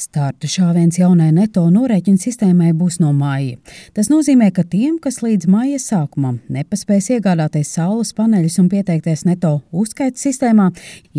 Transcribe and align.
Starta 0.00 0.48
šāviens 0.48 0.96
jaunai 0.96 1.28
neto 1.36 1.60
norēķina 1.68 2.20
sistēmai 2.22 2.70
būs 2.72 2.96
no 3.02 3.10
māja. 3.12 3.58
Tas 3.92 4.08
nozīmē, 4.08 4.46
ka 4.56 4.62
tiem, 4.64 4.94
kas 5.02 5.18
līdz 5.20 5.44
māja 5.52 5.80
sākumam 5.82 6.38
nepaspēs 6.48 7.10
iegādāties 7.18 7.74
saules 7.76 8.14
paneļus 8.16 8.56
un 8.62 8.70
pieteikties 8.72 9.26
neto 9.28 9.50
uzskaitas 9.76 10.24
sistēmā, 10.24 10.70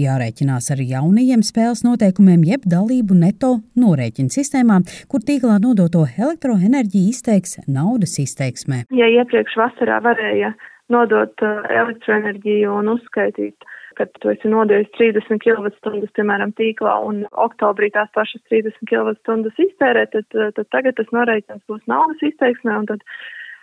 jārēķinās 0.01 0.71
ar 0.73 0.81
jaunajiem 0.81 1.43
spēles 1.45 1.85
noteikumiem, 1.85 2.47
jeb 2.49 2.65
dalību 2.73 3.19
neto 3.19 3.51
norēķina 3.77 4.33
sistēmā, 4.33 4.79
kur 5.11 5.21
tīklā 5.29 5.59
nodoto 5.61 6.07
elektroenerģiju 6.09 7.13
izteiks 7.13 7.59
naudas 7.67 8.17
izteiksmē. 8.23 8.87
Ja 8.97 9.11
iepriekš 9.19 9.59
vasarā 9.61 10.01
varēja 10.01 10.55
nodot 10.89 11.45
uh, 11.45 11.61
elektroenerģiju 11.69 12.73
un 12.81 12.95
uzskaitīt 12.95 13.69
kad 13.97 14.11
tu 14.23 14.31
esi 14.31 14.49
nodevis 14.51 14.89
30 14.97 15.41
kWh, 15.43 16.07
piemēram, 16.17 16.53
tīklā, 16.57 16.95
un 17.07 17.23
oktobrī 17.45 17.91
tās 17.95 18.09
pašas 18.15 18.43
30 18.51 18.79
kWh 18.89 19.65
iztērē, 19.67 20.07
tad, 20.13 20.27
tad 20.57 20.65
tagad 20.73 20.97
tas 20.99 21.13
norēķins 21.15 21.63
būs 21.69 21.85
naudas 21.91 22.23
izteiksmē, 22.31 22.79
un 22.83 22.89
tad 22.93 23.05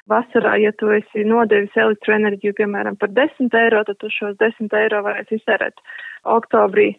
vasarā, 0.08 0.56
ja 0.62 0.72
tu 0.80 0.90
esi 0.94 1.24
nodevis 1.28 1.76
elektroenerģiju, 1.76 2.56
piemēram, 2.60 2.96
par 3.00 3.12
10 3.16 3.54
eiro, 3.62 3.84
tad 3.88 4.00
tu 4.00 4.10
šos 4.12 4.38
10 4.40 4.72
eiro 4.82 5.02
varēsi 5.06 5.40
iztērēt 5.40 5.82
oktobrī 6.38 6.92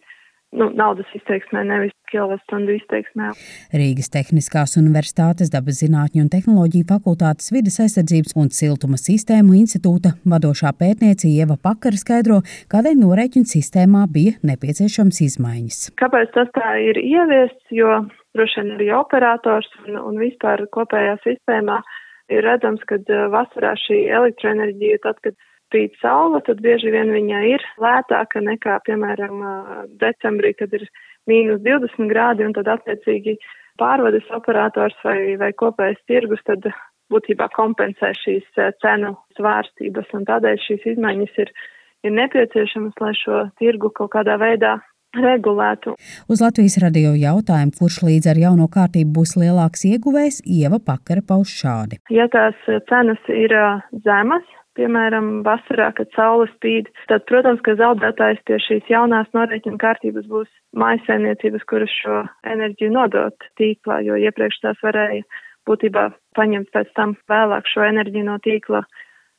nu, 0.56 0.68
naudas 0.74 1.10
izteiksmē, 1.14 1.62
nevis 1.66 1.94
kilovatstundu 2.10 2.74
izteiksmē. 2.78 3.30
Rīgas 3.76 4.10
Tehniskās 4.14 4.76
Universitātes 4.80 5.52
dabas 5.52 5.80
zinātņu 5.82 6.24
un 6.24 6.30
tehnoloģiju 6.32 6.88
fakultātes 6.90 7.52
vidas 7.54 7.78
aizsardzības 7.84 8.36
un 8.40 8.50
siltuma 8.54 8.98
sistēmu 9.00 9.54
institūta 9.60 10.16
vadošā 10.32 10.72
pētniece 10.80 11.30
Ieva 11.30 11.58
Pakara 11.60 12.00
skaidro, 12.00 12.40
kādēļ 12.72 12.98
norēķinu 13.04 13.50
sistēmā 13.52 14.06
bija 14.10 14.38
nepieciešams 14.50 15.22
izmaiņas. 15.28 15.80
Kāpēc 16.02 16.34
tas 16.34 16.50
tā 16.56 16.74
ir 16.82 16.98
ieviests, 17.02 17.66
jo 17.74 18.02
droši 18.34 18.62
vien 18.62 18.76
arī 18.76 18.90
operators 18.98 19.70
un, 19.86 19.98
un 20.02 20.18
vispār 20.22 20.66
kopējā 20.74 21.16
sistēmā 21.26 21.80
ir 22.30 22.44
redzams, 22.46 22.82
ka 22.90 22.98
uh, 22.98 23.26
vasarā 23.32 23.74
šī 23.86 24.04
elektroenerģija, 24.18 25.00
tad, 25.06 25.18
kad 25.24 25.38
spīd 25.70 25.94
saule, 26.02 26.42
tad 26.46 26.60
bieži 26.64 26.90
vien 26.90 27.14
viņa 27.14 27.40
ir 27.54 27.64
lētāka 27.78 28.42
nekā, 28.42 28.80
piemēram, 28.88 29.40
decembrī, 30.02 30.52
kad 30.58 30.74
ir 30.74 30.88
mīnus 31.30 31.62
20 31.62 32.10
grādi, 32.10 32.44
un 32.44 32.54
tad 32.58 32.68
attiecīgi 32.74 33.38
pārvades 33.80 34.26
operators 34.34 34.98
vai, 35.06 35.38
vai 35.40 35.52
kopējais 35.54 36.02
tirgus 36.10 36.42
tad 36.44 36.66
būtībā 37.10 37.48
kompensē 37.54 38.12
šīs 38.18 38.46
cenu 38.82 39.14
svārstības, 39.38 40.10
un 40.18 40.26
tādēļ 40.28 40.62
šīs 40.66 40.86
izmaiņas 40.94 41.42
ir, 41.44 41.50
ir 42.06 42.16
nepieciešamas, 42.18 42.98
lai 43.00 43.14
šo 43.18 43.42
tirgu 43.62 43.90
kaut 43.94 44.12
kādā 44.14 44.38
veidā 44.42 44.78
regulētu. 45.16 45.96
Uz 46.30 46.42
Latvijas 46.42 46.78
radio 46.82 47.16
jautājumu, 47.18 47.74
kurš 47.78 48.00
līdz 48.06 48.30
ar 48.30 48.40
jauno 48.44 48.68
kārtību 48.70 49.10
būs 49.18 49.34
lielāks 49.40 49.82
ieguvējs, 49.88 50.42
Ieva 50.46 50.78
Pakara 50.78 51.24
pauž 51.26 51.50
šādi. 51.62 51.98
Ja 52.14 52.28
tās 52.30 52.58
cenas 52.90 53.22
ir 53.34 53.54
zemas, 54.06 54.46
piemēram, 54.78 55.42
vasarā, 55.46 55.90
kad 55.96 56.10
saule 56.16 56.46
spīd, 56.54 56.88
tad, 57.10 57.24
protams, 57.30 57.62
ka 57.66 57.76
zaudētājs 57.80 58.40
pie 58.48 58.58
šīs 58.66 58.90
jaunās 58.92 59.30
norēķina 59.36 59.80
kārtības 59.82 60.26
būs 60.30 60.50
maisainiecības, 60.78 61.66
kuras 61.70 61.94
šo 62.02 62.22
enerģiju 62.54 62.94
nodot 62.94 63.48
tīklā, 63.60 64.00
jo 64.06 64.18
iepriekš 64.20 64.60
tās 64.64 64.82
varēja 64.86 65.26
būtībā 65.68 66.08
paņemt 66.38 66.70
pēc 66.74 66.90
tam 66.96 67.16
vēlāk 67.30 67.68
šo 67.70 67.84
enerģiju 67.88 68.26
no 68.30 68.38
tīkla 68.44 68.84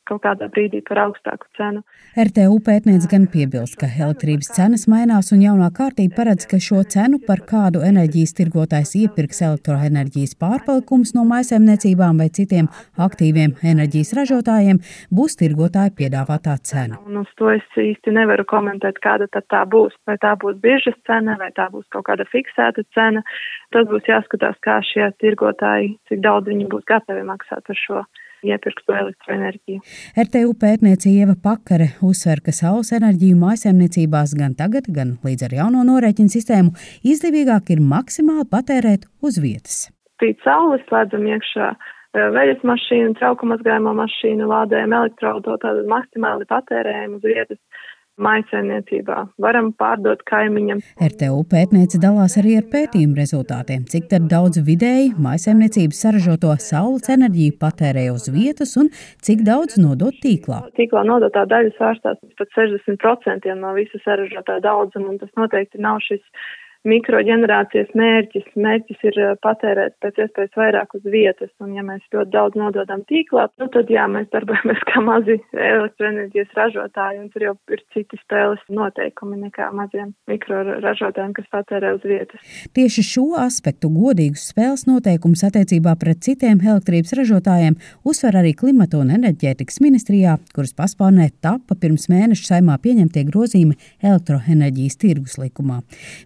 kaut 0.10 0.24
kādā 0.26 0.48
brīdī 0.52 0.82
par 0.88 1.00
augstāku 1.06 1.48
cenu. 1.58 1.84
RTU 2.20 2.58
pētniece 2.66 3.10
gan 3.12 3.28
piebilst, 3.32 3.78
ka 3.80 3.90
elektrības 3.90 4.52
cenas 4.56 4.88
mainās 4.92 5.32
un 5.36 5.44
jaunā 5.46 5.70
kārtība 5.76 6.18
paredz, 6.20 6.48
ka 6.52 6.60
šo 6.62 6.82
cenu, 6.94 7.22
par 7.28 7.44
kādu 7.50 7.84
enerģijas 7.88 8.36
tirgotājs 8.40 8.94
iepirks 9.02 9.42
elektroenerģijas 9.48 10.36
pārpalikums 10.42 11.14
no 11.18 11.26
maisaimniecībām 11.30 12.22
vai 12.22 12.30
citiem 12.34 12.70
aktīviem 13.08 13.56
enerģijas 13.74 14.14
ražotājiem, 14.20 14.82
būs 15.14 15.38
tirgotāja 15.42 15.94
piedāvātā 15.98 16.58
cena. 16.72 17.00
Un 17.08 17.22
uz 17.24 17.32
to 17.40 17.52
es 17.54 17.80
īsti 17.80 18.16
nevaru 18.18 18.46
komentēt, 18.50 19.00
kāda 19.04 19.30
tad 19.32 19.48
tā 19.54 19.64
būs. 19.70 19.96
Vai 20.10 20.18
tā 20.22 20.34
būs 20.42 20.60
biržas 20.64 20.98
cena, 21.08 21.38
vai 21.40 21.52
tā 21.56 21.70
būs 21.72 21.88
kaut 21.94 22.08
kāda 22.10 22.28
fiksēta 22.32 22.84
cena. 22.96 23.24
Tas 23.72 23.88
būs 23.88 24.10
jāskatās, 24.10 24.58
kā 24.66 24.82
šie 24.86 25.12
tirgotāji, 25.24 25.96
cik 26.10 26.24
daudz 26.26 26.52
viņi 26.52 26.68
būs 26.72 26.88
gatavi 26.90 27.24
maksāt 27.28 27.64
par 27.68 27.80
šo 27.80 28.04
iepirktu 28.48 28.96
elektroenerģiju. 28.98 29.82
RTU 30.26 30.54
pētniece 30.62 31.12
Ieva 31.12 31.36
Pakare 31.44 31.92
uzsver, 32.06 32.42
ka 32.46 32.54
saules 32.56 32.92
enerģiju 32.98 33.38
mājsaimniecībās 33.42 34.36
gan 34.40 34.58
tagad, 34.60 34.90
gan 34.92 35.16
līdz 35.26 35.48
ar 35.48 35.58
jauno 35.62 35.86
norēķinu 35.88 36.34
sistēmu 36.34 36.76
izdevīgāk 37.14 37.74
ir 37.76 37.84
maksimāli 37.94 38.48
patērēt 38.52 39.08
uz 39.26 39.40
vietas. 39.42 39.88
Pīt 40.22 40.42
saules 40.46 40.84
slēdzam 40.90 41.26
iekšā 41.26 41.70
eh, 41.72 42.28
veļas 42.36 42.62
mašīnu, 42.68 43.16
trauku 43.18 43.50
mazgājumu 43.50 43.96
mašīnu, 43.98 44.50
lādējam 44.52 44.94
elektroauto, 45.00 45.58
tātad 45.64 45.90
maksimāli 45.90 46.50
patērējam 46.50 47.18
uz 47.18 47.26
vietas 47.26 47.62
maisaimniecībā. 48.22 49.18
Varam 49.42 49.72
pārdot 49.78 50.24
kaimiņam. 50.30 50.82
RTU 51.02 51.42
pētniece 51.52 52.00
dalās 52.02 52.38
arī 52.42 52.58
ar 52.60 52.68
pētījumu 52.72 53.18
rezultātiem, 53.20 53.86
cik 53.92 54.12
daudz 54.32 54.62
vidēji 54.68 55.14
maisaimniecības 55.22 56.02
saražoto 56.06 56.54
saules 56.62 57.10
enerģiju 57.12 57.58
patērē 57.62 58.08
uz 58.14 58.30
vietas 58.34 58.76
un 58.80 58.92
cik 59.26 59.46
daudz 59.48 59.80
nodot 59.82 60.16
tīklā. 60.24 60.64
Tīklā 60.80 61.06
nodotā 61.08 61.46
daļa 61.50 61.76
svārstās 61.78 62.22
pat 62.40 62.58
60% 62.58 63.56
no 63.60 63.76
visa 63.78 64.02
saražotā 64.06 64.60
daudzuma, 64.64 65.14
un 65.14 65.22
tas 65.22 65.32
noteikti 65.40 65.82
nav 65.82 66.02
šis 66.06 66.22
mikroģenerācijas 66.88 67.92
mērķis. 67.98 68.48
Mērķis 68.58 69.04
ir 69.10 69.20
eh, 69.22 69.34
patērēt 69.44 69.98
pēc 70.04 70.20
iespējas 70.26 70.58
vairāk 70.58 70.96
uz 70.98 71.06
vietas, 71.14 71.52
un 71.62 71.76
ja 71.78 71.84
mēs 71.86 72.02
ļoti 72.14 72.34
daudz 72.34 72.58
nododam 72.58 73.04
tīklā, 73.10 73.48
nu, 73.62 73.68
tad 73.74 73.92
jā, 73.94 74.08
mēs 74.12 74.30
darbojamies 74.34 74.82
kā 74.90 75.04
mazi 75.06 75.38
elektroenerģijas 75.54 76.56
ražotāji, 76.58 77.22
un 77.22 77.30
tur 77.34 77.46
jau 77.48 77.56
ir 77.76 77.84
citi 77.94 78.20
spēles 78.24 78.64
noteikumi 78.74 79.40
nekā 79.46 79.70
maziem 79.78 80.14
mikroražotājiem, 80.32 81.36
kas 81.38 81.50
patērē 81.54 81.94
uz 81.98 82.08
vietas. 82.08 82.42
Tieši 82.76 83.06
šo 83.06 83.28
aspektu 83.42 83.92
godīgus 83.94 84.48
spēles 84.52 84.88
noteikumus 84.90 85.46
attiecībā 85.48 85.94
pret 86.02 86.24
citiem 86.26 86.62
elektrības 86.66 87.14
ražotājiem 87.20 87.78
uzsver 88.08 88.40
arī 88.42 88.56
klimata 88.58 89.00
un 89.02 89.14
enerģētikas 89.14 89.82
ministrijā, 89.84 90.38
kuras 90.56 90.74
paspārnē 90.78 91.30
tapa 91.44 91.78
pirms 91.78 92.08
mēneša 92.12 92.56
saimā 92.56 92.78
pieņemtie 92.82 93.26
grozījumi 93.30 93.78
elektroenerģijas 94.02 95.00
tirgus 95.02 95.38
likumā. 95.42 95.82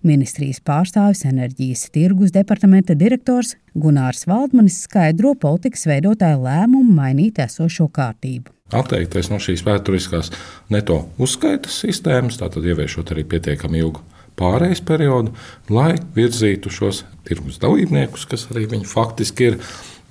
Ministrija 0.05 0.44
ministrijas 0.45 0.61
pārstāvis 0.61 1.25
enerģijas 1.25 1.89
tirgus 1.91 2.31
departamenta 2.31 2.93
direktors 2.93 3.55
Gunārs 3.75 4.27
Valdmanis 4.27 4.83
skaidro 4.85 5.33
politikas 5.35 5.85
veidotāju 5.87 6.43
lēmumu 6.43 6.93
mainīt 6.93 7.39
esošo 7.39 7.87
kārtību. 7.89 8.51
Atteikties 8.73 9.29
no 9.29 9.39
šīs 9.39 9.63
vēsturiskās 9.65 10.31
neto 10.69 11.07
uzskaitas 11.17 11.81
sistēmas, 11.81 12.37
tātad 12.37 12.65
ieviešot 12.65 13.11
arī 13.13 13.23
pietiekami 13.25 13.79
ilgu 13.81 14.01
pārejas 14.37 14.81
periodu, 14.85 15.33
lai 15.69 15.95
virzītu 16.15 16.69
šos 16.69 17.05
tirgus 17.25 17.59
dalībniekus, 17.61 18.25
kas 18.25 18.47
arī 18.51 18.67
viņi 18.69 18.85
faktiski 18.85 19.51
ir 19.51 19.59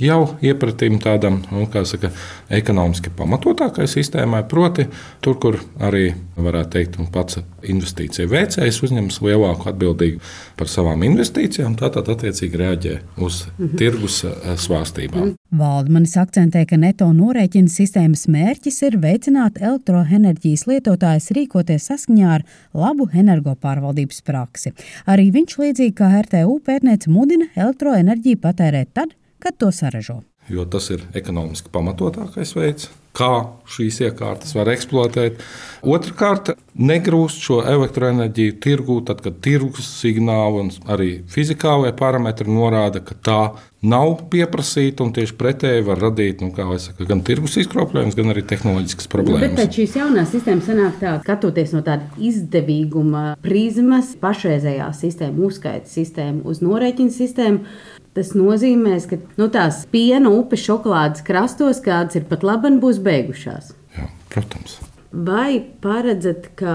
jau 0.02 0.20
iepratīm 0.42 0.98
tādam, 1.02 1.40
nu, 1.52 1.66
kā 1.70 1.84
saka, 1.86 2.10
ekonomiski 2.52 3.12
pamatotākai 3.14 3.86
sistēmai, 3.90 4.42
proti, 4.50 4.88
tur, 5.24 5.38
kur 5.40 5.60
arī, 5.82 6.10
varētu 6.36 6.72
teikt, 6.74 6.98
pats 7.14 7.38
investīcija 7.64 8.28
veicējs 8.30 8.80
uzņemas 8.84 9.20
lielāku 9.24 9.70
atbildību 9.70 10.20
par 10.58 10.70
savām 10.70 11.04
investīcijām, 11.06 11.76
tātad 11.78 12.10
attiecīgi 12.14 12.60
reaģē 12.60 12.98
uz 13.22 13.44
mhm. 13.46 13.78
tirgus 13.80 14.20
eh, 14.26 14.54
svārstībām. 14.60 15.30
Mhm. 15.30 15.40
Valdmanis 15.54 16.16
akcentē, 16.18 16.64
ka 16.66 16.78
neto 16.80 17.06
norēķina 17.14 17.70
sistēmas 17.70 18.26
mērķis 18.30 18.80
ir 18.88 18.98
veicināt 19.02 19.60
elektroenerģijas 19.62 20.66
lietotājus 20.70 21.30
rīkoties 21.36 21.90
saskaņā 21.92 22.32
ar 22.40 22.46
labu 22.74 23.06
energopārvaldības 23.14 24.24
praksi. 24.26 24.74
Arī 25.06 25.30
viņš, 25.34 25.58
līdzīgi 25.62 25.94
kā 26.00 26.10
RTU 26.24 26.58
pētniece, 26.66 27.12
mudina 27.14 27.46
elektroenerģiju 27.54 28.42
patērēt 28.42 28.90
tad, 28.98 29.14
kad 29.44 29.60
to 29.60 29.70
saražo. 29.72 30.22
Jo 30.48 30.64
tas 30.68 30.90
ir 30.92 31.04
ekonomiski 31.16 31.72
pamatotākais 31.72 32.52
veids, 32.56 32.90
kā 33.14 33.30
šīs 33.70 34.00
iekārtas 34.08 34.54
var 34.56 34.68
eksploatēt. 34.72 35.42
Otrakārt, 35.86 36.50
negrūst 36.74 37.44
šo 37.46 37.60
elektroenerģiju 37.70 38.56
tirgū, 38.64 38.98
tad, 39.06 39.22
kad 39.24 39.38
tirgus 39.44 39.86
signāli 40.00 40.64
un 40.64 40.72
arī 40.90 41.10
fizikālie 41.30 41.94
parametri 41.96 42.50
norāda, 42.50 43.04
ka 43.04 43.14
tā 43.14 43.38
nav 43.84 44.26
pieprasīta, 44.32 45.04
un 45.04 45.12
tieši 45.14 45.36
pretēji 45.38 45.84
var 45.86 46.00
radīt 46.00 46.42
nu, 46.42 46.50
saka, 46.80 47.06
gan 47.08 47.20
tirgus 47.24 47.58
izkropļojumus, 47.60 48.16
gan 48.18 48.32
arī 48.32 48.44
tehnoloģiskas 48.48 49.10
problēmas. 49.12 49.52
Nu, 49.52 49.60
bet 49.60 49.78
šīs 49.78 49.98
jaunās 50.00 50.32
sistēmas 50.34 50.68
sanāk 50.70 51.00
tā, 51.02 51.16
skatoties 51.24 51.74
no 51.76 51.84
tāda 51.86 52.08
izdevīguma 52.18 53.26
prizmas, 53.44 54.14
pašreizējā 54.20 54.88
sistēma, 54.96 55.48
uzskaitas 55.48 55.94
sistēma 56.00 56.42
uz 56.48 56.64
norēķinu 56.64 57.14
sistēmu 57.14 57.92
Tas 58.14 58.30
nozīmē, 58.38 58.94
ka 59.10 59.18
nu, 59.40 59.50
tās 59.50 59.82
piena 59.90 60.30
upes 60.30 60.62
šokolādes 60.62 61.24
krastos, 61.26 61.82
kādas 61.82 62.20
ir 62.20 62.28
pat 62.30 62.46
labi, 62.46 62.70
būs 62.82 63.02
beigušās. 63.02 63.72
Jā, 63.96 64.10
protams. 64.30 64.78
Vai 65.14 65.60
paredzat, 65.82 66.48
ka 66.58 66.72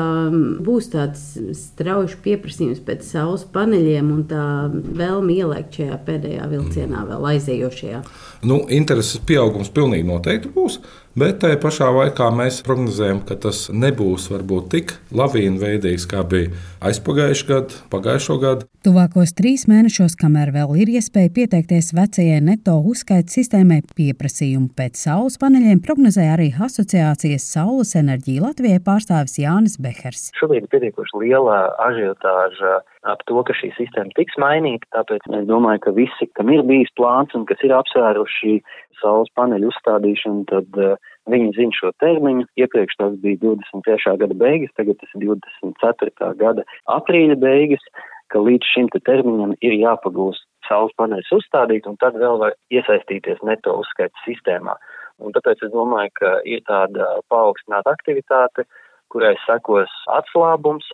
būs 0.63 0.85
tāds 0.93 1.23
strauji 1.59 2.15
pieprasījums 2.23 2.79
pēc 2.87 3.03
saules 3.03 3.43
paneļiem 3.51 4.13
un 4.15 4.21
tā 4.29 4.43
vēlme 4.71 5.35
ielikt 5.35 5.75
šajā 5.75 5.97
pēdējā 6.07 6.47
vilcienā, 6.53 7.03
vēl 7.09 7.27
aizējošajā? 7.33 7.99
Nu, 8.47 8.61
intereses 8.71 9.19
pieaugums 9.27 9.73
pilnīgi 9.75 10.07
noteikti 10.07 10.53
būs. 10.55 10.79
Bet 11.17 11.39
tajā 11.41 11.57
pašā 11.57 11.87
laikā 11.89 12.27
mēs 12.37 12.59
prognozējam, 12.61 13.23
ka 13.25 13.33
tas 13.41 13.63
nebūs 13.73 14.27
varbūt 14.29 14.67
tik 14.69 14.91
lavīna 15.09 15.57
veidīgs, 15.57 16.05
kā 16.05 16.21
bija 16.21 16.51
aizpagājušā 16.85 17.47
gada, 17.49 17.79
pagājušo 17.89 18.35
gadu. 18.43 18.67
Tuvākos 18.85 19.33
trīs 19.33 19.65
mēnešos, 19.67 20.13
kamēr 20.21 20.53
vēl 20.53 20.75
ir 20.83 20.91
iespēja 20.99 21.31
pieteikties 21.33 21.89
vecajai 21.97 22.37
neto 22.45 22.77
uzskaita 22.91 23.33
sistēmai, 23.33 23.81
pieprasījumu 23.97 24.69
pēc 24.77 25.01
saules 25.01 25.39
paneļiem 25.41 25.81
prognozēja 25.81 26.37
arī 26.37 26.51
asociācijas 26.53 27.49
Saules 27.57 27.95
enerģija 27.97 28.45
Latvijai 28.45 28.79
pārstāvis 28.85 29.41
Jānis 29.41 29.79
Behers. 29.81 30.29
Šobrīd 30.37 30.67
ir 30.67 30.71
pietiekoši 30.75 31.23
liela 31.25 31.57
ažiotāža 31.89 32.83
ap 33.07 33.21
to, 33.29 33.39
ka 33.47 33.55
šī 33.55 33.71
sistēma 33.77 34.11
tiks 34.17 34.35
mainīta, 34.41 34.87
tāpēc 34.97 35.23
es 35.37 35.47
domāju, 35.47 35.83
ka 35.85 35.95
visi, 35.95 36.27
kam 36.35 36.51
ir 36.51 36.65
bijis 36.67 36.91
plāns 36.99 37.35
un 37.37 37.45
kas 37.47 37.61
ir 37.63 37.73
apsvēruši 37.75 38.59
saules 38.99 39.31
paneļu 39.39 39.69
uzstādīšanu, 39.71 40.43
tad 40.51 40.79
uh, 40.79 40.97
viņi 41.31 41.55
zina 41.55 41.77
šo 41.77 41.93
termiņu. 42.03 42.49
Iepriekš 42.59 42.99
tas 42.99 43.15
bija 43.23 43.39
23. 43.45 44.17
gada 44.23 44.39
beigas, 44.43 44.75
tagad 44.75 44.99
tas 44.99 45.15
ir 45.15 45.29
24. 45.29 46.33
gada 46.41 46.67
aprīļa 46.91 47.39
beigas, 47.39 47.83
ka 48.29 48.43
līdz 48.43 48.73
šim 48.73 48.91
te 48.93 49.01
termiņam 49.07 49.55
ir 49.65 49.79
jāpagūst 49.79 50.45
saules 50.67 50.93
paneļus 50.99 51.31
uzstādīt, 51.39 51.87
un 51.89 51.97
tad 52.01 52.19
vēl 52.19 52.37
var 52.43 52.55
iesaistīties 52.73 53.41
neto 53.47 53.79
uzskaits 53.81 54.27
sistēmā. 54.27 54.75
Un 55.19 55.33
tāpēc 55.35 55.63
es 55.65 55.71
domāju, 55.73 56.11
ka 56.19 56.35
ir 56.47 56.61
tāda 56.67 57.07
paaugstināta 57.31 57.95
aktivitāte, 57.95 58.67
kurai 59.11 59.33
sekos 59.47 59.91
atslābums, 60.13 60.85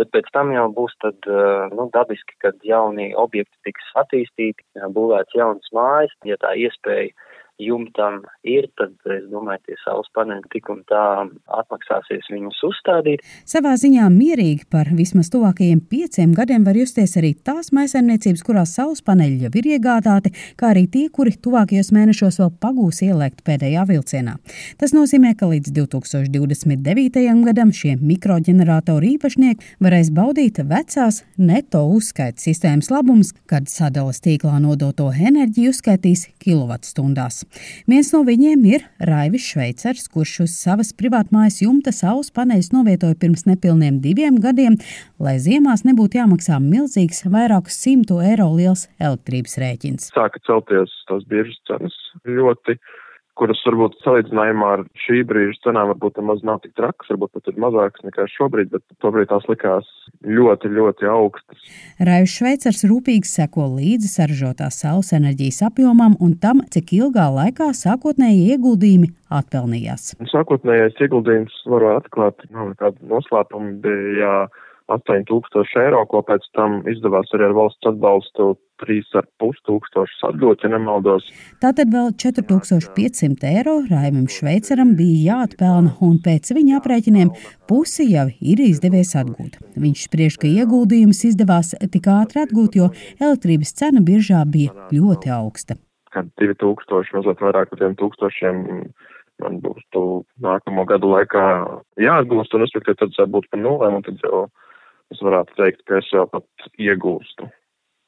bet 0.00 0.10
pēc 0.14 0.30
tam 0.34 0.52
jau 0.54 0.66
būs 0.74 0.94
tad, 1.04 1.28
nu, 1.76 1.88
dabiski, 1.94 2.36
kad 2.44 2.56
jaunie 2.66 3.12
objekti 3.18 3.68
tiks 3.68 3.92
attīstīti, 4.04 4.64
būvēts 4.96 5.36
jaunas 5.36 5.72
mājas, 5.76 6.14
ja 6.28 6.38
tā 6.40 6.54
iespēja 6.58 7.12
jumtam 7.62 8.20
ir, 8.46 8.68
tad 8.78 8.94
es 9.14 9.24
domāju, 9.30 9.62
tie 9.68 9.76
saules 9.82 10.10
paneļi 10.16 10.50
tik 10.52 10.68
un 10.72 10.82
tā 10.90 11.02
atmaksāsies 11.58 12.30
viņus 12.32 12.60
uzstādīt. 12.68 13.22
Savā 13.48 13.74
ziņā 13.80 14.08
mierīgi 14.12 14.66
par 14.72 14.90
vismaz 14.96 15.30
tuvākajiem 15.32 15.82
pieciem 15.90 16.34
gadiem 16.36 16.66
var 16.66 16.78
justies 16.78 17.16
arī 17.20 17.32
tās 17.34 17.72
maisaimniecības, 17.76 18.44
kurās 18.46 18.74
saules 18.76 19.02
paneļi 19.06 19.46
jau 19.46 19.52
ir 19.60 19.70
iegādāti, 19.76 20.32
kā 20.58 20.72
arī 20.72 20.86
tie, 20.90 21.06
kuri 21.12 21.34
tuvākajos 21.42 21.92
mēnešos 21.94 22.40
vēl 22.42 22.52
pagūs 22.62 23.02
ielikt 23.06 23.44
pēdējā 23.46 23.86
vilcienā. 23.88 24.36
Tas 24.80 24.94
nozīmē, 24.96 25.34
ka 25.38 25.50
līdz 25.50 25.72
2029. 25.76 27.22
gadam 27.46 27.72
šie 27.74 27.96
mikroģeneratoru 28.00 29.14
īpašnieki 29.16 29.78
varēs 29.82 30.12
baudīt 30.14 30.62
vecās 30.68 31.22
neto 31.38 31.84
uzskaitas 31.92 32.46
sistēmas 32.48 32.90
labumus, 32.92 33.32
kad 33.50 33.68
sadalas 33.70 34.22
tīklā 34.24 34.58
nodoto 34.62 35.10
enerģiju 35.12 35.72
uzskaitīs 35.72 36.28
kilovatstundās. 36.42 37.42
Viens 37.90 38.12
no 38.14 38.22
viņiem 38.26 38.64
ir 38.70 38.86
Raivis 39.02 39.44
Šveicers, 39.52 40.08
kurš 40.12 40.34
uz 40.46 40.56
savas 40.56 40.92
privātmājas 40.96 41.60
jumta 41.64 41.92
saules 41.94 42.32
paneļus 42.34 42.72
novietoja 42.74 43.18
pirms 43.20 43.46
nepilniem 43.48 44.00
diviem 44.04 44.38
gadiem, 44.42 44.78
lai 45.22 45.36
ziemās 45.42 45.84
nebūtu 45.88 46.20
jāmaksā 46.20 46.58
milzīgs, 46.62 47.24
vairākus 47.32 47.78
simtu 47.84 48.20
eiro 48.24 48.48
liels 48.56 48.88
elektrības 49.00 49.58
rēķins. 49.62 50.10
Sāka 50.14 50.42
celties 50.46 50.94
tās 51.10 51.26
biežas 51.30 51.58
cenas 51.68 51.96
ļoti 52.28 52.78
kuras 53.42 53.62
varbūt 53.66 53.96
salīdzinājumā 54.04 54.66
ar 54.76 54.84
šī 55.02 55.24
brīža 55.26 55.64
cenām 55.66 55.88
varbūt 55.90 56.20
maz 56.22 56.44
nav 56.46 56.60
tik 56.62 56.76
trakas, 56.78 57.08
varbūt 57.10 57.32
pat 57.34 57.50
ir 57.50 57.58
mazākas 57.64 58.04
nekā 58.06 58.26
šobrīd, 58.30 58.70
bet 58.70 58.84
tobrīd 59.02 59.32
tās 59.32 59.48
likās 59.50 59.88
ļoti, 60.22 60.70
ļoti 60.76 61.08
augstas. 61.10 61.64
Raivs 61.98 62.36
Šveicars 62.36 62.84
rūpīgi 62.86 63.26
seko 63.26 63.66
līdzi 63.74 64.12
saražotās 64.12 64.78
saules 64.84 65.10
enerģijas 65.18 65.64
apjomam 65.66 66.14
un 66.22 66.36
tam, 66.38 66.62
cik 66.70 66.94
ilgā 67.00 67.26
laikā 67.34 67.72
sākotnēji 67.74 68.52
ieguldījumi 68.54 69.10
atpelnījās. 69.34 70.12
Sākotnējais 70.30 71.02
ieguldījums 71.02 71.56
varu 71.72 71.96
atklāt, 71.96 72.46
nav 72.54 72.70
nekāda 72.76 73.10
noslēpuma, 73.10 73.74
bija 73.82 74.36
8000 74.92 75.80
eiro, 75.82 76.02
ko 76.10 76.22
pēc 76.26 76.44
tam 76.56 76.80
izdevās 76.90 77.30
arī 77.34 77.48
ar 77.48 77.56
valsts 77.56 77.88
atbalstu 77.90 78.52
3,5 78.82 79.60
tūkstošus 79.68 80.24
atdot, 80.28 80.64
ja 80.64 80.72
nemaldos. 80.72 81.28
Tātad 81.62 81.92
vēl 81.94 82.10
4500 82.18 83.46
eiro 83.52 83.76
Raimam 83.90 84.26
Šveicaram 84.32 84.94
bija 84.98 85.36
jāatpelna, 85.36 85.94
un 86.02 86.18
pēc 86.24 86.52
viņa 86.56 86.80
aprēķiniem 86.80 87.30
pusi 87.70 88.08
jau 88.10 88.26
ir 88.40 88.64
izdevies 88.64 89.14
atgūt. 89.18 89.60
Viņš 89.78 90.08
spriež, 90.08 90.40
ka 90.42 90.50
ieguldījums 90.50 91.22
izdevās 91.30 91.72
tik 91.94 92.10
ātri 92.10 92.42
atgūt, 92.44 92.80
jo 92.80 92.90
elektrības 93.20 93.74
cena 93.78 94.02
biržā 94.04 94.42
bija 94.48 94.74
ļoti 94.92 95.32
augsta. 95.32 95.78
Kad 96.12 96.28
2000, 96.36 97.14
mazliet 97.16 97.40
vairāk 97.40 97.70
par 97.72 97.86
2000 97.96 98.92
man 99.42 99.58
būs 99.62 99.82
tu 99.94 100.02
nākamo 100.44 100.84
gadu 100.88 101.10
laikā 101.12 101.44
jāatgūst, 102.00 102.54
un 102.56 102.66
es 102.66 102.74
ka 102.76 102.94
tad 102.98 103.16
būtu 103.34 103.50
par 103.50 103.62
nulēm, 103.62 103.98
un 103.98 104.06
tad 104.06 104.20
jau 104.24 104.44
es 105.12 105.20
varētu 105.24 105.58
teikt, 105.58 105.82
ka 105.88 105.98
es 106.00 106.08
jau 106.12 106.26
pat 106.30 106.70
iegūstu. 106.80 107.48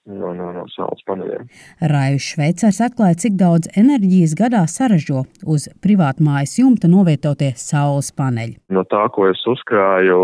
No, 0.05 0.35
no, 0.37 0.51
no 0.53 0.67
saules 0.69 1.01
paneļiem. 1.09 1.47
Raivs 1.89 2.27
Šveicers 2.35 2.83
atklāja, 2.85 3.17
cik 3.23 3.39
daudz 3.41 3.71
enerģijas 3.81 4.35
gadā 4.37 4.61
saražo 4.69 5.23
uz 5.49 5.65
privātmājas 5.85 6.59
jumta 6.59 6.91
novietotie 6.93 7.55
saules 7.57 8.11
paneļi. 8.13 8.59
No 8.77 8.85
tā, 8.85 9.01
ko 9.15 9.31
es 9.31 9.41
uzkrāju 9.49 10.19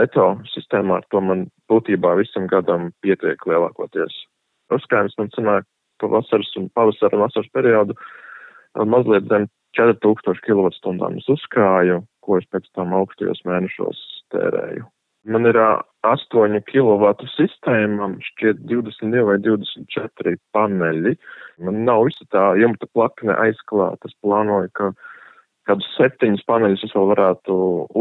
neto 0.00 0.30
sistēmā, 0.54 1.02
ar 1.02 1.10
to 1.12 1.20
man 1.20 1.44
būtībā 1.68 2.14
visam 2.22 2.48
gadam 2.48 2.88
pietiek 3.04 3.44
lielākoties. 3.44 4.16
Uzkrājums 4.72 5.20
man 5.20 5.28
sanāk 5.36 5.68
pa 6.00 6.08
vasaras 6.16 6.56
un 6.56 6.70
pavasara 6.72 7.20
un 7.20 7.26
vasaras 7.26 7.52
periodu 7.52 7.96
mazliet 8.88 9.28
zem 9.28 9.46
4000 9.76 10.40
kWh 10.40 11.32
uzkrāju, 11.36 12.02
ko 12.24 12.40
es 12.40 12.48
pēc 12.52 12.68
tam 12.74 12.96
augstajos 12.96 13.44
mēnešos 13.44 14.02
tērēju. 14.32 14.88
Man 15.26 15.48
ir 15.50 15.58
8 16.06 16.60
kW 16.68 17.10
sistēma, 17.34 18.12
šķiet 18.28 18.62
22 18.70 19.24
vai 19.26 19.36
24 19.42 20.36
paneļi. 20.54 21.16
Man 21.66 21.82
nav 21.88 22.06
visa 22.06 22.26
tā 22.30 22.52
jumta 22.60 22.88
plakne 22.94 23.34
aizklāta. 23.46 24.06
Es 24.06 24.14
plānoju, 24.22 24.70
ka 24.78 24.90
kādus 25.66 25.88
septiņus 25.96 26.44
paneļus 26.46 26.84
es 26.86 26.94
vēl 26.94 27.10
varētu 27.10 27.56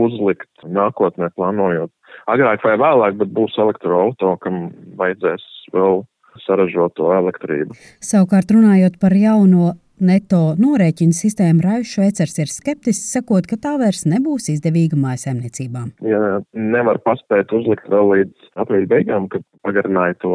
uzlikt 0.05 0.67
nākotnē 0.69 1.31
plānojot. 1.37 1.91
Agrāk 2.31 2.65
vai 2.65 2.75
vēlāk, 2.81 3.17
bet 3.21 3.33
būs 3.35 3.57
elektroauto, 3.61 4.35
kam 4.43 4.69
vajadzēs 4.99 5.45
vēl 5.73 6.03
saražot 6.45 6.93
to 6.99 7.09
elektrību. 7.15 7.77
Savukārt 8.03 8.51
runājot 8.53 8.99
par 9.01 9.15
jauno 9.17 9.73
Neto 10.03 10.41
norēķina 10.59 11.15
sistēma 11.15 11.63
Raivs 11.63 11.93
Šveicers 11.95 12.39
ir 12.43 12.51
skeptisks, 12.51 13.13
sakot, 13.15 13.47
ka 13.47 13.55
tā 13.61 13.75
vairs 13.79 14.03
nebūs 14.09 14.49
izdevīga 14.51 14.99
mājsaimniecībām. 14.99 15.93
Ja 16.03 16.39
nevar 16.51 16.99
paspēt 17.05 17.53
uzlikt 17.55 17.87
vēl 17.91 18.11
līdz 18.11 18.49
aprīļa 18.63 18.91
beigām, 18.91 19.29
kad 19.31 19.45
pagarināja 19.63 20.17
to 20.23 20.33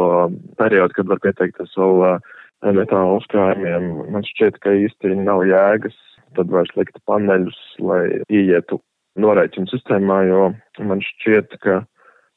periodu, 0.61 0.97
kad 0.97 1.13
var 1.13 1.21
pieteikties 1.27 1.77
vēl 1.77 2.21
neto 2.77 3.03
uzkrājumiem, 3.19 3.91
man 4.17 4.25
šķiet, 4.29 4.61
ka 4.65 4.73
īsti 4.87 5.13
nav 5.21 5.45
jēgas 5.49 5.97
tad 6.37 6.51
vairs 6.53 6.73
likt 6.79 6.99
paneļus, 7.09 7.59
lai 7.83 8.03
ieietu 8.31 8.81
norēķinu 9.21 9.71
sistēmā, 9.71 10.23
jo 10.29 10.51
man 10.87 11.03
šķiet, 11.05 11.57
ka 11.65 11.81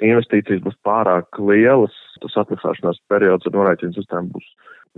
investīcijas 0.04 0.64
būs 0.66 0.78
pārāk 0.86 1.40
lielas, 1.40 1.96
tas 2.24 2.38
atmaksāšanās 2.44 3.02
periods 3.12 3.48
ar 3.48 3.56
norēķinu 3.58 3.96
sistēmu 3.98 4.34
būs 4.36 4.50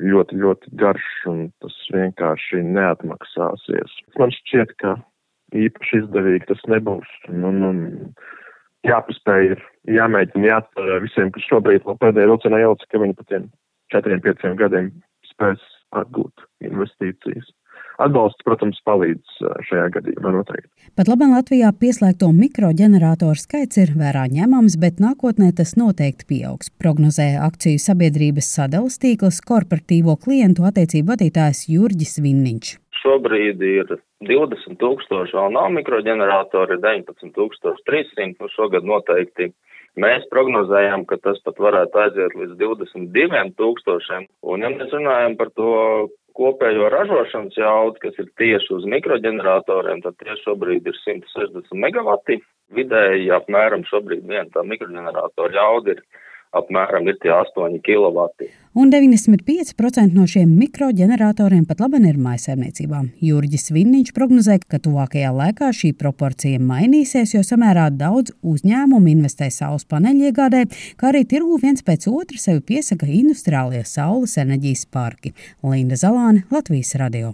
ļoti, 0.01 0.37
ļoti 0.43 0.71
garš 0.79 1.09
un 1.31 1.43
tas 1.63 1.75
vienkārši 1.93 2.63
neatmaksāsies. 2.67 3.99
Man 4.19 4.33
šķiet, 4.35 4.73
ka 4.81 4.95
īpaši 5.55 6.01
izdevīgi 6.03 6.49
tas 6.49 6.63
nebūs. 6.71 7.11
Un, 7.31 7.45
un, 7.49 7.61
un 7.69 7.79
jāpaspēj 8.87 9.51
ir 9.53 9.63
jāmēģina 9.97 10.51
jāatcerē 10.51 10.99
visiem, 11.05 11.31
kas 11.35 11.47
šobrīd 11.49 11.85
vēl 11.87 11.99
pēdējā 12.01 12.31
vilcienā 12.31 12.61
ielica, 12.63 12.89
ka 12.91 13.01
viņi 13.01 13.17
pat 13.19 13.31
tiem 13.31 13.47
četriem, 13.93 14.23
pieciem 14.25 14.57
gadiem 14.59 14.91
spēs 15.29 15.63
atgūt 15.95 16.45
investīcijas. 16.65 17.47
Atbalsts, 18.01 18.43
protams, 18.47 18.79
palīdz 18.87 19.39
šajā 19.69 19.87
gadījumā 19.95 20.33
noteikti. 20.35 20.69
Pat 20.95 21.09
labi 21.11 21.27
Latvijā 21.31 21.71
pieslēgto 21.79 22.29
mikroģeneratoru 22.35 23.39
skaits 23.39 23.79
ir 23.81 23.93
vērā 23.99 24.25
ņemams, 24.31 24.77
bet 24.81 25.01
nākotnē 25.03 25.51
tas 25.55 25.75
noteikti 25.79 26.27
pieaugs. 26.29 26.71
Prognozē 26.81 27.33
akciju 27.47 27.81
sabiedrības 27.81 28.51
sadalas 28.57 28.99
tīkls 29.03 29.41
korporatīvo 29.47 30.17
klientu 30.25 30.67
attiecību 30.67 31.13
vadītājs 31.13 31.67
Jurģis 31.71 32.19
Vinniņš. 32.25 32.73
Šobrīd 33.01 33.61
ir 33.63 33.97
20 34.25 34.79
tūkstoši, 34.81 35.35
vēl 35.37 35.53
nav 35.55 35.69
mikroģeneratori, 35.75 36.79
19 36.83 37.35
300, 37.85 38.33
nu 38.39 38.51
šogad 38.55 38.87
noteikti 38.87 39.51
Mēs 39.95 40.25
prognozējam, 40.27 41.05
ka 41.07 41.15
tas 41.23 41.37
pat 41.45 41.59
varētu 41.63 41.99
aiziet 42.01 42.33
līdz 42.35 42.57
22 42.59 43.45
tūkstošiem. 43.55 44.25
Un, 44.43 44.65
ja 44.65 44.71
mēs 44.73 44.91
runājam 44.91 45.37
par 45.39 45.53
to 45.55 45.69
kopējo 46.35 46.89
ražošanas 46.91 47.57
jaudu, 47.59 48.01
kas 48.03 48.19
ir 48.21 48.29
tieši 48.39 48.73
uz 48.75 48.85
mikroģeneratoriem, 48.91 50.03
tad 50.03 50.17
tie 50.21 50.35
šobrīd 50.43 50.87
ir 50.89 50.99
160 51.03 51.79
megawati. 51.85 52.41
Vidēji 52.75 53.29
apmēram 53.35 53.85
šobrīd 53.87 54.25
viena 54.25 54.47
tā 54.53 54.63
mikroģeneratora 54.65 55.53
jauda 55.53 55.93
ir 55.93 56.01
apmēram 56.59 57.09
ir 57.09 57.17
tie 57.21 57.33
8 57.35 57.81
kW. 57.85 58.29
Un 58.75 58.89
95% 58.91 60.11
no 60.11 60.25
šiem 60.27 60.49
mikroģeneratoriem 60.59 61.63
pat 61.67 61.79
labi 61.79 62.01
ir 62.09 62.17
mājsaimniecībā. 62.19 62.99
Jurģis 63.23 63.71
Vinniņš 63.71 64.11
prognozē, 64.17 64.57
ka 64.67 64.81
tuvākajā 64.83 65.31
laikā 65.31 65.69
šī 65.71 65.93
proporcija 65.95 66.59
mainīsies, 66.59 67.37
jo 67.37 67.43
samērā 67.47 67.87
daudz 67.95 68.35
uzņēmumu 68.43 69.13
investē 69.13 69.47
saules 69.47 69.87
paneļu 69.87 70.27
iegādē, 70.27 70.65
kā 70.99 71.13
arī 71.13 71.23
tirgu 71.23 71.55
viens 71.63 71.87
pēc 71.87 72.09
otra 72.11 72.41
sevi 72.41 72.65
piesaka 72.73 73.07
industriālie 73.07 73.85
saules 73.87 74.35
enerģijas 74.43 74.83
parki. 74.91 75.31
Linda 75.63 75.95
Zalāne, 75.95 76.43
Latvijas 76.51 76.97
radio. 76.99 77.31